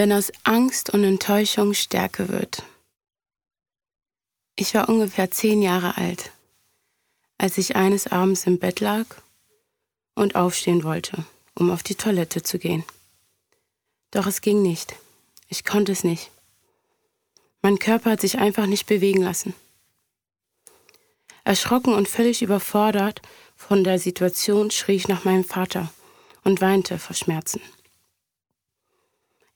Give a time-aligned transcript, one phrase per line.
[0.00, 2.62] wenn aus Angst und Enttäuschung Stärke wird.
[4.56, 6.32] Ich war ungefähr zehn Jahre alt,
[7.36, 9.04] als ich eines Abends im Bett lag
[10.14, 12.82] und aufstehen wollte, um auf die Toilette zu gehen.
[14.10, 14.94] Doch es ging nicht.
[15.48, 16.30] Ich konnte es nicht.
[17.60, 19.52] Mein Körper hat sich einfach nicht bewegen lassen.
[21.44, 23.20] Erschrocken und völlig überfordert
[23.54, 25.92] von der Situation schrie ich nach meinem Vater
[26.42, 27.60] und weinte vor Schmerzen.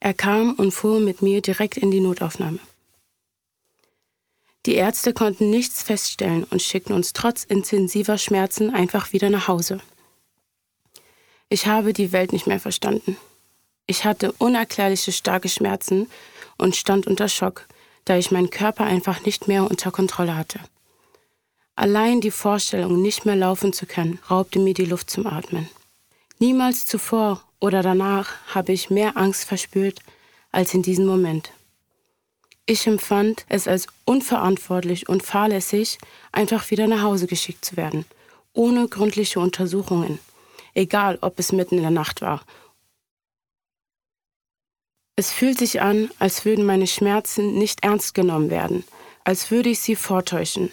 [0.04, 2.58] Er kam und fuhr mit mir direkt in die Notaufnahme.
[4.66, 9.80] Die Ärzte konnten nichts feststellen und schickten uns trotz intensiver Schmerzen einfach wieder nach Hause.
[11.48, 13.16] Ich habe die Welt nicht mehr verstanden.
[13.86, 16.10] Ich hatte unerklärliche starke Schmerzen
[16.58, 17.66] und stand unter Schock,
[18.04, 20.60] da ich meinen Körper einfach nicht mehr unter Kontrolle hatte.
[21.76, 25.70] Allein die Vorstellung, nicht mehr laufen zu können, raubte mir die Luft zum Atmen.
[26.40, 30.00] Niemals zuvor oder danach habe ich mehr Angst verspürt
[30.52, 31.50] als in diesem Moment.
[32.66, 35.96] Ich empfand es als unverantwortlich und fahrlässig,
[36.30, 38.04] einfach wieder nach Hause geschickt zu werden,
[38.52, 40.18] ohne gründliche Untersuchungen,
[40.74, 42.44] egal ob es mitten in der Nacht war.
[45.16, 48.84] Es fühlt sich an, als würden meine Schmerzen nicht ernst genommen werden,
[49.24, 50.70] als würde ich sie vortäuschen.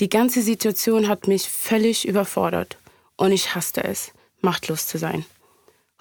[0.00, 2.76] Die ganze Situation hat mich völlig überfordert
[3.16, 5.24] und ich hasste es, machtlos zu sein.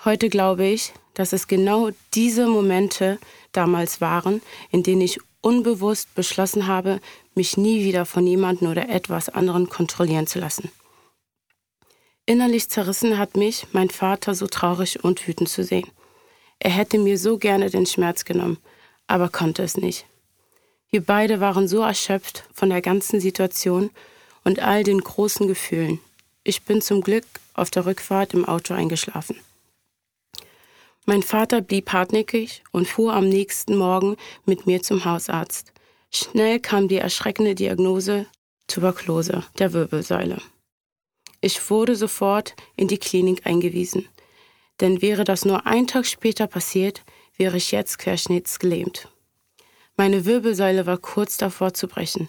[0.06, 3.18] Heute glaube ich, dass es genau diese Momente
[3.52, 7.00] damals waren, in denen ich unbewusst beschlossen habe,
[7.34, 10.72] mich nie wieder von jemandem oder etwas anderen kontrollieren zu lassen.
[12.26, 15.90] Innerlich zerrissen hat mich mein Vater so traurig und wütend zu sehen.
[16.60, 18.58] Er hätte mir so gerne den Schmerz genommen,
[19.08, 20.06] aber konnte es nicht.
[20.90, 23.90] Wir beide waren so erschöpft von der ganzen Situation
[24.44, 26.00] und all den großen Gefühlen.
[26.44, 29.38] Ich bin zum Glück auf der Rückfahrt im Auto eingeschlafen.
[31.10, 35.72] Mein Vater blieb hartnäckig und fuhr am nächsten Morgen mit mir zum Hausarzt.
[36.12, 38.26] Schnell kam die erschreckende Diagnose
[38.68, 40.42] Tuberkulose der Wirbelsäule.
[41.40, 44.10] Ich wurde sofort in die Klinik eingewiesen.
[44.82, 47.06] Denn wäre das nur ein Tag später passiert,
[47.38, 49.08] wäre ich jetzt querschnittsgelähmt.
[49.96, 52.28] Meine Wirbelsäule war kurz davor zu brechen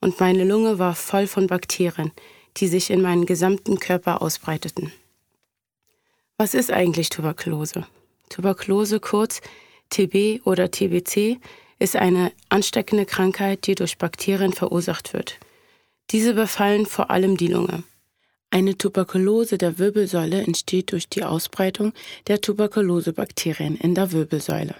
[0.00, 2.10] und meine Lunge war voll von Bakterien,
[2.56, 4.92] die sich in meinen gesamten Körper ausbreiteten.
[6.38, 7.86] Was ist eigentlich Tuberkulose?
[8.28, 9.40] Tuberkulose, kurz
[9.90, 11.38] TB oder TBC,
[11.78, 15.38] ist eine ansteckende Krankheit, die durch Bakterien verursacht wird.
[16.10, 17.82] Diese befallen vor allem die Lunge.
[18.50, 21.92] Eine Tuberkulose der Wirbelsäule entsteht durch die Ausbreitung
[22.28, 24.76] der Tuberkulosebakterien in der Wirbelsäule.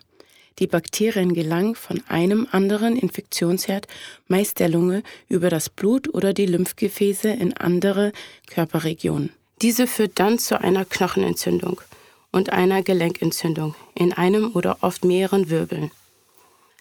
[0.61, 3.89] Die Bakterien gelangen von einem anderen Infektionsherd,
[4.29, 8.13] meist der Lunge, über das Blut oder die Lymphgefäße in andere
[8.47, 9.31] Körperregionen.
[9.63, 11.81] Diese führt dann zu einer Knochenentzündung
[12.35, 15.93] und einer Gelenkentzündung in einem oder oft mehreren Wirbeln.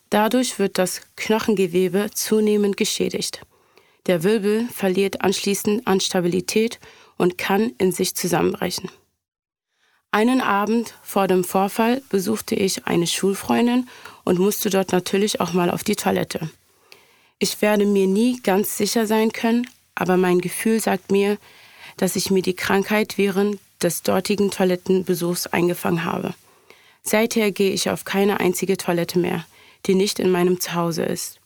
[0.09, 3.41] Dadurch wird das Knochengewebe zunehmend geschädigt.
[4.08, 6.80] Der Wirbel verliert anschließend an Stabilität
[7.18, 8.90] und kann in sich zusammenbrechen.
[10.12, 13.88] Einen Abend vor dem Vorfall besuchte ich eine Schulfreundin
[14.24, 16.50] und musste dort natürlich auch mal auf die Toilette.
[17.38, 21.38] Ich werde mir nie ganz sicher sein können, aber mein Gefühl sagt mir,
[21.97, 26.33] dass ich mir die Krankheit während des dortigen Toilettenbesuchs eingefangen habe.
[27.03, 29.45] Seither gehe ich auf keine einzige Toilette mehr,
[29.85, 31.39] die nicht in meinem Zuhause ist.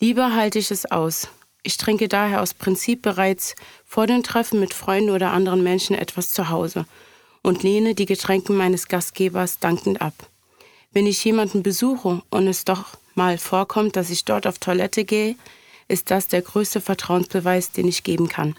[0.00, 1.28] Lieber halte ich es aus.
[1.62, 6.30] Ich trinke daher aus Prinzip bereits vor den Treffen mit Freunden oder anderen Menschen etwas
[6.30, 6.86] zu Hause
[7.42, 10.14] und lehne die Getränke meines Gastgebers dankend ab.
[10.92, 15.36] Wenn ich jemanden besuche und es doch mal vorkommt, dass ich dort auf Toilette gehe,
[15.88, 18.54] ist das der größte Vertrauensbeweis, den ich geben kann.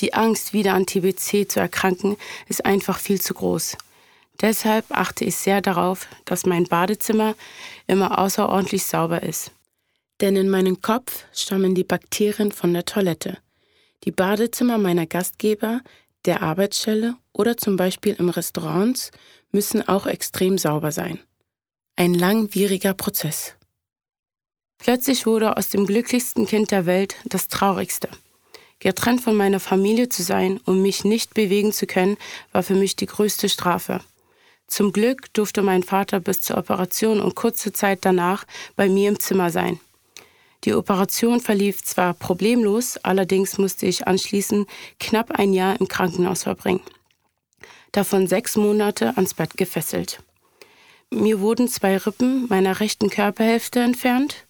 [0.00, 2.16] Die Angst, wieder an TBC zu erkranken,
[2.48, 3.76] ist einfach viel zu groß.
[4.40, 7.36] Deshalb achte ich sehr darauf, dass mein Badezimmer
[7.86, 9.52] immer außerordentlich sauber ist.
[10.20, 13.38] Denn in meinem Kopf stammen die Bakterien von der Toilette.
[14.04, 15.80] Die Badezimmer meiner Gastgeber,
[16.24, 19.10] der Arbeitsstelle oder zum Beispiel im Restaurants
[19.50, 21.20] müssen auch extrem sauber sein.
[21.96, 23.54] Ein langwieriger Prozess.
[24.78, 28.08] Plötzlich wurde aus dem glücklichsten Kind der Welt das traurigste.
[28.84, 32.18] Getrennt von meiner Familie zu sein und mich nicht bewegen zu können,
[32.52, 34.02] war für mich die größte Strafe.
[34.66, 38.44] Zum Glück durfte mein Vater bis zur Operation und kurze Zeit danach
[38.76, 39.80] bei mir im Zimmer sein.
[40.64, 44.68] Die Operation verlief zwar problemlos, allerdings musste ich anschließend
[45.00, 46.82] knapp ein Jahr im Krankenhaus verbringen.
[47.92, 50.22] Davon sechs Monate ans Bett gefesselt.
[51.08, 54.44] Mir wurden zwei Rippen meiner rechten Körperhälfte entfernt.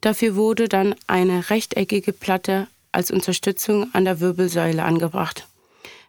[0.00, 5.46] Dafür wurde dann eine rechteckige Platte als Unterstützung an der Wirbelsäule angebracht.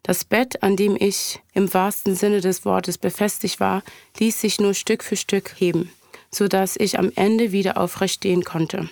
[0.03, 3.83] Das Bett, an dem ich im wahrsten Sinne des Wortes befestigt war,
[4.19, 5.91] ließ sich nur Stück für Stück heben,
[6.31, 8.89] so dass ich am Ende wieder aufrecht stehen konnte.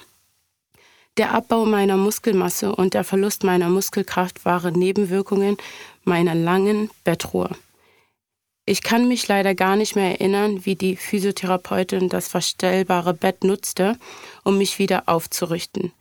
[1.18, 5.58] Der Abbau meiner Muskelmasse und der Verlust meiner Muskelkraft waren Nebenwirkungen
[6.04, 7.50] meiner langen Bettruhe.
[8.66, 13.98] Ich kann mich leider gar nicht mehr erinnern, wie die Physiotherapeutin das verstellbare Bett nutzte,
[14.44, 15.94] um mich wieder aufzurichten.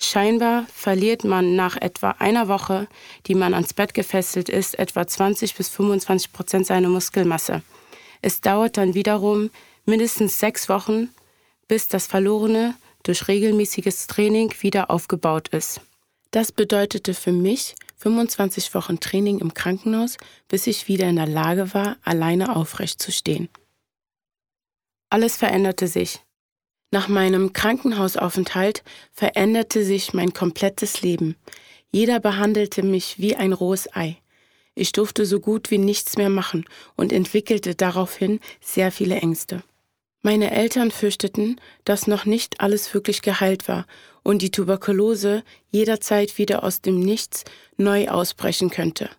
[0.00, 2.86] Scheinbar verliert man nach etwa einer Woche,
[3.26, 7.62] die man ans Bett gefesselt ist, etwa 20 bis 25 Prozent seiner Muskelmasse.
[8.22, 9.50] Es dauert dann wiederum
[9.86, 11.08] mindestens sechs Wochen,
[11.66, 15.80] bis das Verlorene durch regelmäßiges Training wieder aufgebaut ist.
[16.30, 20.16] Das bedeutete für mich 25 Wochen Training im Krankenhaus,
[20.46, 23.48] bis ich wieder in der Lage war, alleine aufrecht zu stehen.
[25.10, 26.20] Alles veränderte sich.
[26.90, 28.82] Nach meinem Krankenhausaufenthalt
[29.12, 31.36] veränderte sich mein komplettes Leben.
[31.90, 34.16] Jeder behandelte mich wie ein rohes Ei.
[34.74, 36.64] Ich durfte so gut wie nichts mehr machen
[36.96, 39.62] und entwickelte daraufhin sehr viele Ängste.
[40.22, 43.86] Meine Eltern fürchteten, dass noch nicht alles wirklich geheilt war
[44.22, 47.44] und die Tuberkulose jederzeit wieder aus dem Nichts
[47.76, 49.10] neu ausbrechen könnte.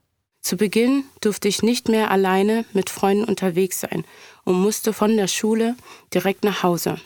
[0.42, 4.06] Zu Beginn durfte ich nicht mehr alleine mit Freunden unterwegs sein
[4.44, 5.76] und musste von der Schule
[6.14, 7.00] direkt nach Hause.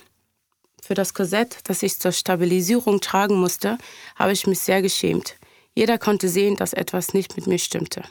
[0.84, 3.78] Für das Korsett, das ich zur Stabilisierung tragen musste,
[4.18, 5.38] habe ich mich sehr geschämt.
[5.74, 8.04] Jeder konnte sehen, dass etwas nicht mit mir stimmte.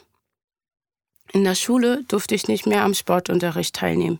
[1.31, 4.19] In der Schule durfte ich nicht mehr am Sportunterricht teilnehmen.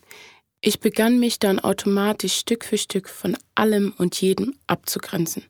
[0.61, 5.45] Ich begann mich dann automatisch Stück für Stück von allem und jedem abzugrenzen.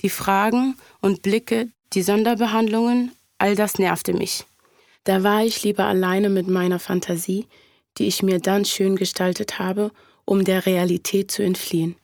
[0.00, 4.46] Die Fragen und Blicke, die Sonderbehandlungen, all das nervte mich.
[5.04, 7.46] Da war ich lieber alleine mit meiner Fantasie,
[7.98, 9.90] die ich mir dann schön gestaltet habe,
[10.24, 11.96] um der Realität zu entfliehen.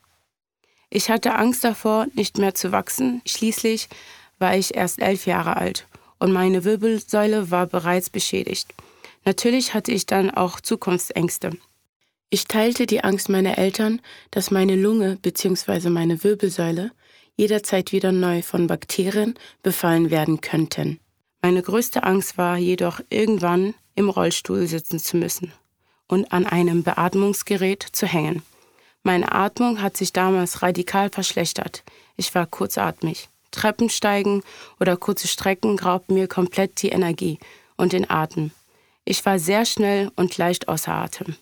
[0.94, 3.23] Ich hatte Angst davor, nicht mehr zu wachsen.
[3.27, 3.89] Schließlich
[4.39, 5.87] war ich erst elf Jahre alt
[6.19, 8.75] und meine Wirbelsäule war bereits beschädigt.
[9.25, 11.56] Natürlich hatte ich dann auch Zukunftsängste.
[12.29, 15.89] Ich teilte die Angst meiner Eltern, dass meine Lunge bzw.
[15.89, 16.91] meine Wirbelsäule
[17.37, 21.00] jederzeit wieder neu von Bakterien befallen werden könnten.
[21.41, 25.53] Meine größte Angst war jedoch irgendwann im Rollstuhl sitzen zu müssen
[26.06, 28.43] und an einem Beatmungsgerät zu hängen.
[29.05, 31.83] Meine Atmung hat sich damals radikal verschlechtert.
[32.17, 33.29] Ich war kurzatmig.
[33.51, 34.43] Treppensteigen
[34.81, 37.39] oder kurze Strecken raubten mir komplett die Energie
[37.77, 38.53] und den Atem.
[39.05, 41.37] Ich war sehr schnell und leicht außer Atem.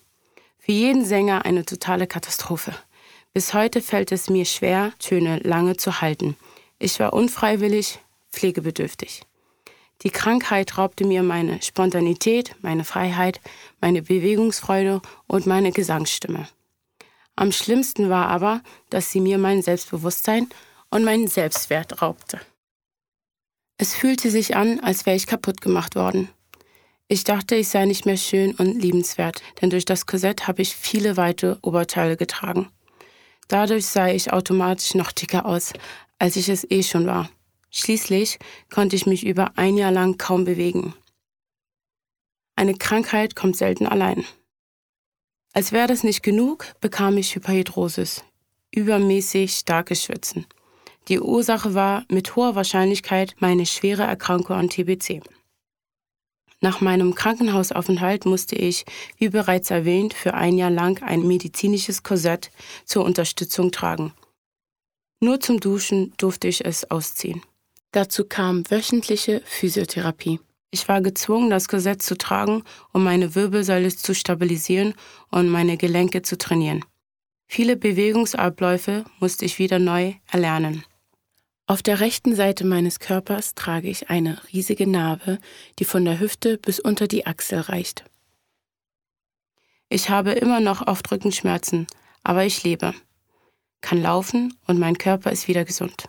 [0.57, 2.73] Für jeden Sänger eine totale Katastrophe.
[3.33, 6.35] Bis heute fällt es mir schwer, Töne lange zu halten.
[6.79, 7.99] Ich war unfreiwillig
[8.31, 9.21] pflegebedürftig.
[10.01, 13.39] Die Krankheit raubte mir meine Spontanität, meine Freiheit,
[13.79, 16.47] meine Bewegungsfreude und meine Gesangsstimme.
[17.41, 18.61] Am schlimmsten war aber,
[18.91, 20.47] dass sie mir mein Selbstbewusstsein
[20.91, 22.39] und meinen Selbstwert raubte.
[23.79, 26.29] Es fühlte sich an, als wäre ich kaputt gemacht worden.
[27.07, 30.75] Ich dachte, ich sei nicht mehr schön und liebenswert, denn durch das Korsett habe ich
[30.75, 32.69] viele weite Oberteile getragen.
[33.47, 35.73] Dadurch sah ich automatisch noch dicker aus,
[36.19, 37.27] als ich es eh schon war.
[37.71, 38.37] Schließlich
[38.71, 40.93] konnte ich mich über ein Jahr lang kaum bewegen.
[42.55, 44.25] Eine Krankheit kommt selten allein.
[45.53, 48.23] Als wäre das nicht genug, bekam ich Hyperhidrosis,
[48.71, 50.45] übermäßig starkes Schwitzen.
[51.09, 55.21] Die Ursache war mit hoher Wahrscheinlichkeit meine schwere Erkrankung an TBC.
[56.61, 58.85] Nach meinem Krankenhausaufenthalt musste ich,
[59.17, 62.51] wie bereits erwähnt, für ein Jahr lang ein medizinisches Korsett
[62.85, 64.13] zur Unterstützung tragen.
[65.19, 67.41] Nur zum Duschen durfte ich es ausziehen.
[67.91, 70.39] Dazu kam wöchentliche Physiotherapie.
[70.71, 72.63] Ich war gezwungen, das Korsett zu tragen,
[72.93, 74.93] um meine Wirbelsäule zu stabilisieren
[75.29, 76.83] und meine Gelenke zu trainieren.
[77.47, 80.85] Viele Bewegungsabläufe musste ich wieder neu erlernen.
[81.67, 85.39] Auf der rechten Seite meines Körpers trage ich eine riesige Narbe,
[85.77, 88.05] die von der Hüfte bis unter die Achsel reicht.
[89.89, 91.87] Ich habe immer noch oft Rückenschmerzen,
[92.23, 92.93] aber ich lebe,
[93.81, 96.05] kann laufen und mein Körper ist wieder gesund.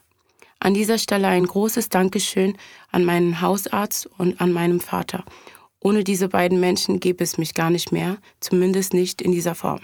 [0.63, 2.57] An dieser Stelle ein großes Dankeschön
[2.93, 5.25] an meinen Hausarzt und an meinem Vater.
[5.81, 9.81] Ohne diese beiden Menschen gäbe es mich gar nicht mehr, zumindest nicht in dieser Form.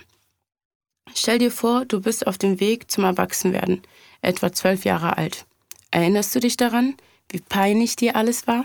[1.17, 3.83] Stell dir vor, du bist auf dem Weg zum Erwachsenwerden,
[4.23, 5.47] etwa zwölf Jahre alt.
[5.91, 6.95] Erinnerst du dich daran,
[7.29, 8.65] wie peinlich dir alles war?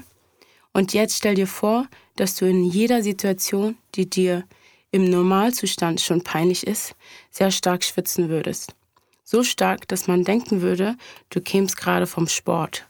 [0.71, 4.43] Und jetzt stell dir vor, dass du in jeder Situation, die dir
[4.91, 6.93] im Normalzustand schon peinlich ist,
[7.31, 8.75] sehr stark schwitzen würdest.
[9.23, 10.95] So stark, dass man denken würde,
[11.29, 12.87] du kämst gerade vom Sport.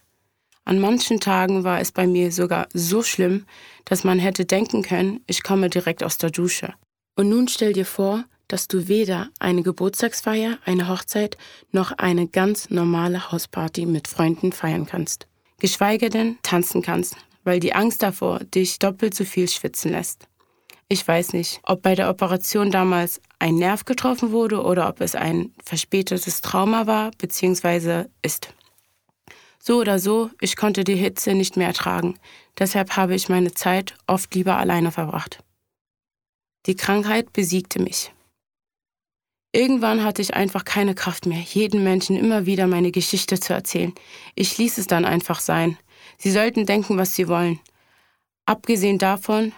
[0.65, 3.45] An manchen Tagen war es bei mir sogar so schlimm,
[3.85, 6.73] dass man hätte denken können, ich komme direkt aus der Dusche.
[7.15, 11.37] Und nun stell dir vor, dass du weder eine Geburtstagsfeier, eine Hochzeit
[11.71, 15.27] noch eine ganz normale Hausparty mit Freunden feiern kannst.
[15.59, 20.27] Geschweige denn tanzen kannst, weil die Angst davor dich doppelt so viel schwitzen lässt.
[20.89, 25.15] Ich weiß nicht, ob bei der Operation damals ein Nerv getroffen wurde oder ob es
[25.15, 28.05] ein verspätetes Trauma war bzw.
[28.21, 28.53] ist.
[29.59, 32.19] So oder so, ich konnte die Hitze nicht mehr ertragen.
[32.59, 35.39] Deshalb habe ich meine Zeit oft lieber alleine verbracht.
[36.65, 38.11] Die Krankheit besiegte mich.
[39.53, 43.93] Irgendwann hatte ich einfach keine Kraft mehr, jeden Menschen immer wieder meine Geschichte zu erzählen.
[44.35, 45.77] Ich ließ es dann einfach sein.
[46.17, 47.59] Sie sollten denken, was sie wollen.
[48.45, 49.53] Abgesehen davon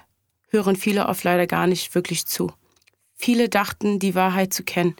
[0.47, 2.51] hören viele oft leider gar nicht wirklich zu.
[3.15, 4.95] Viele dachten, die Wahrheit zu kennen.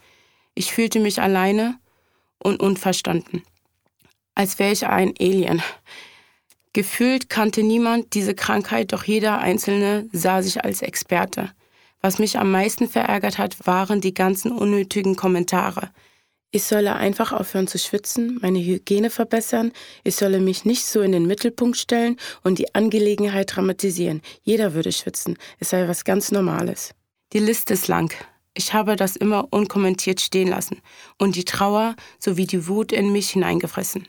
[0.54, 1.78] Ich fühlte mich alleine
[2.40, 3.44] und unverstanden
[4.36, 5.62] als wäre ich ein Alien.
[6.74, 11.50] Gefühlt kannte niemand diese Krankheit, doch jeder Einzelne sah sich als Experte.
[12.02, 15.90] Was mich am meisten verärgert hat, waren die ganzen unnötigen Kommentare.
[16.52, 19.74] Ich solle einfach aufhören zu schwitzen, meine Hygiene verbessern,
[20.04, 24.22] ich solle mich nicht so in den Mittelpunkt stellen und die Angelegenheit dramatisieren.
[24.44, 26.94] Jeder würde schwitzen, es sei was ganz Normales.
[27.34, 28.14] Die Liste ist lang.
[28.54, 30.82] Ich habe das immer unkommentiert stehen lassen
[31.18, 34.08] und die Trauer sowie die Wut in mich hineingefressen.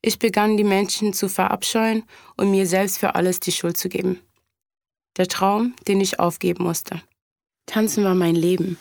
[0.00, 2.04] Ich begann die Menschen zu verabscheuen
[2.36, 4.20] und mir selbst für alles die Schuld zu geben.
[5.16, 7.00] Der Traum, den ich aufgeben musste.
[7.66, 8.78] Tanzen war mein Leben.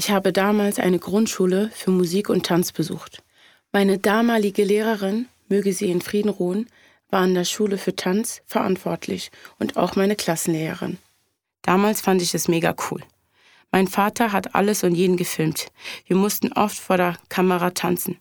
[0.00, 3.24] Ich habe damals eine Grundschule für Musik und Tanz besucht.
[3.72, 6.68] Meine damalige Lehrerin, möge sie in Frieden ruhen,
[7.10, 10.98] war an der Schule für Tanz verantwortlich und auch meine Klassenlehrerin.
[11.62, 13.02] Damals fand ich es mega cool.
[13.72, 15.66] Mein Vater hat alles und jeden gefilmt.
[16.06, 18.18] Wir mussten oft vor der Kamera tanzen.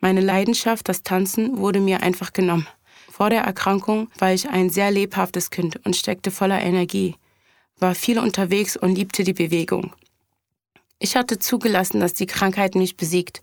[0.00, 2.68] Meine Leidenschaft, das Tanzen, wurde mir einfach genommen.
[3.10, 7.14] Vor der Erkrankung war ich ein sehr lebhaftes Kind und steckte voller Energie,
[7.78, 9.94] war viel unterwegs und liebte die Bewegung.
[10.98, 13.42] Ich hatte zugelassen, dass die Krankheit mich besiegt.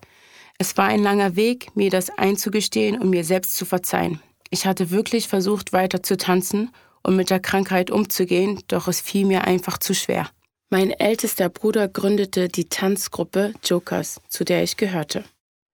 [0.58, 4.22] Es war ein langer Weg, mir das einzugestehen und mir selbst zu verzeihen.
[4.50, 6.72] Ich hatte wirklich versucht, weiter zu tanzen
[7.04, 10.30] und mit der Krankheit umzugehen, doch es fiel mir einfach zu schwer.
[10.70, 15.24] Mein ältester Bruder gründete die Tanzgruppe Jokers, zu der ich gehörte.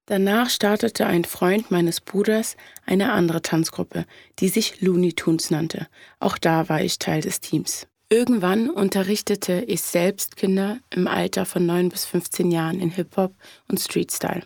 [0.05, 4.05] Danach startete ein Freund meines Bruders eine andere Tanzgruppe,
[4.39, 5.87] die sich Looney Tunes nannte.
[6.19, 7.87] Auch da war ich Teil des Teams.
[8.11, 13.33] Irgendwann unterrichtete ich selbst Kinder im Alter von 9 bis 15 Jahren in Hip-Hop
[13.69, 14.43] und Street-Style.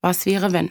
[0.00, 0.70] Was wäre, wenn?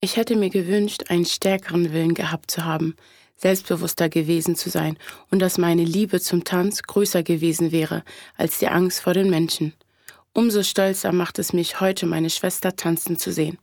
[0.00, 2.94] Ich hätte mir gewünscht, einen stärkeren Willen gehabt zu haben,
[3.34, 4.96] selbstbewusster gewesen zu sein
[5.32, 8.04] und dass meine Liebe zum Tanz größer gewesen wäre
[8.36, 9.74] als die Angst vor den Menschen.
[10.34, 13.58] Umso stolzer macht es mich, heute meine Schwester tanzen zu sehen.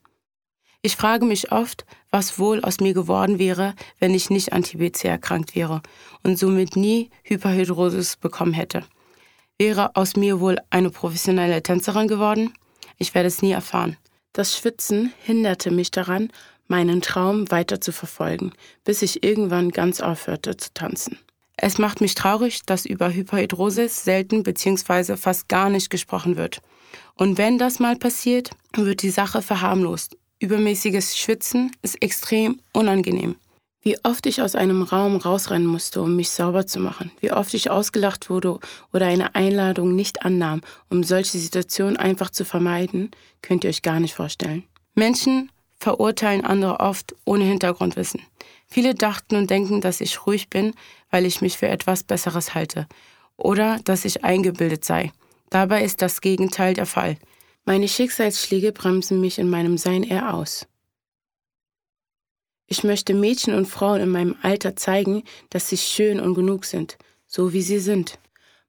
[0.85, 5.05] Ich frage mich oft, was wohl aus mir geworden wäre, wenn ich nicht an TBC
[5.05, 5.81] erkrankt wäre
[6.21, 8.83] und somit nie Hyperhidrosis bekommen hätte.
[9.57, 12.53] Wäre aus mir wohl eine professionelle Tänzerin geworden?
[12.99, 13.97] Ich werde es nie erfahren.
[14.31, 16.31] Das Schwitzen hinderte mich daran,
[16.67, 18.51] meinen Traum weiter zu verfolgen,
[18.83, 21.17] bis ich irgendwann ganz aufhörte zu tanzen.
[21.57, 25.17] Es macht mich traurig, dass über Hyperhidrosis selten bzw.
[25.17, 26.59] fast gar nicht gesprochen wird.
[27.15, 30.15] Und wenn das mal passiert, wird die Sache verharmlost.
[30.39, 33.35] Übermäßiges Schwitzen ist extrem unangenehm.
[33.81, 37.11] Wie oft ich aus einem Raum rausrennen musste, um mich sauber zu machen.
[37.21, 38.59] Wie oft ich ausgelacht wurde
[38.91, 43.11] oder eine Einladung nicht annahm, um solche Situationen einfach zu vermeiden,
[43.41, 44.63] könnt ihr euch gar nicht vorstellen.
[44.95, 48.21] Menschen verurteilen andere oft ohne Hintergrundwissen.
[48.67, 50.73] Viele dachten und denken, dass ich ruhig bin,
[51.11, 52.87] weil ich mich für etwas Besseres halte
[53.37, 55.11] oder dass ich eingebildet sei.
[55.49, 57.17] Dabei ist das Gegenteil der Fall.
[57.67, 60.67] Meine Schicksalsschläge bremsen mich in meinem Sein eher aus.
[62.67, 66.97] Ich möchte Mädchen und Frauen in meinem Alter zeigen, dass sie schön und genug sind,
[67.25, 68.19] so wie sie sind.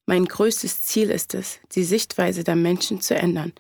[0.07, 3.53] Mein größtes Ziel ist es, die Sichtweise der Menschen zu ändern.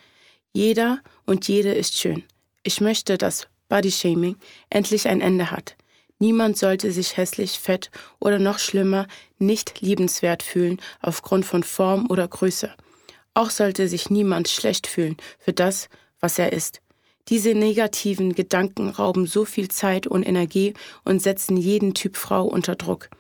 [0.54, 2.24] Jeder und jede ist schön.
[2.62, 4.36] Ich möchte, dass Bodyshaming
[4.70, 5.76] endlich ein Ende hat.
[6.18, 7.90] Niemand sollte sich hässlich, fett
[8.20, 9.06] oder noch schlimmer
[9.38, 12.74] nicht liebenswert fühlen aufgrund von Form oder Größe.
[13.36, 15.90] Auch sollte sich niemand schlecht fühlen für das,
[16.20, 16.80] was er ist.
[17.28, 20.72] Diese negativen Gedanken rauben so viel Zeit und Energie
[21.04, 23.10] und setzen jeden Typ Frau unter Druck.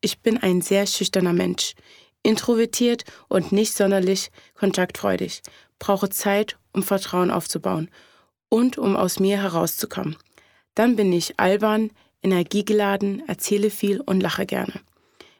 [0.00, 1.74] Ich bin ein sehr schüchterner Mensch,
[2.22, 5.42] introvertiert und nicht sonderlich kontaktfreudig,
[5.80, 7.90] brauche Zeit, um Vertrauen aufzubauen
[8.48, 10.16] und um aus mir herauszukommen.
[10.76, 11.90] Dann bin ich albern,
[12.22, 14.80] energiegeladen, erzähle viel und lache gerne.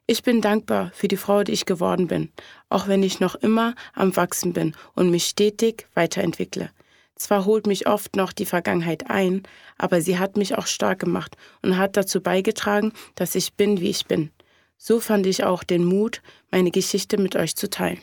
[0.06, 2.30] Ich bin dankbar für die Frau, die ich geworden bin,
[2.68, 6.68] auch wenn ich noch immer am Wachsen bin und mich stetig weiterentwickle.
[7.16, 9.44] Zwar holt mich oft noch die Vergangenheit ein,
[9.78, 13.88] aber sie hat mich auch stark gemacht und hat dazu beigetragen, dass ich bin, wie
[13.88, 14.30] ich bin.
[14.76, 16.20] So fand ich auch den Mut,
[16.50, 18.00] meine Geschichte mit euch zu teilen.